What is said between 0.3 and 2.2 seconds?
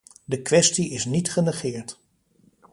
kwestie is niet genegeerd.